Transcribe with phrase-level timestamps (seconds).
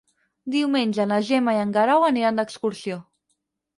[0.53, 2.99] Diumenge na Gemma i en Guerau aniran d'excursió.